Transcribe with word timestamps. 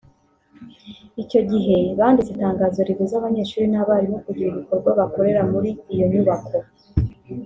Icyo 1.23 1.39
gihe 1.51 1.77
banditse 1.99 2.29
itangazo 2.31 2.79
ribuza 2.87 3.13
abanyeshuri 3.17 3.65
n’abarimu 3.69 4.17
kugira 4.25 4.49
ibikorwa 4.51 4.89
bakorera 4.99 5.41
muri 5.51 5.69
iyo 5.93 6.05
nyubako 6.11 6.57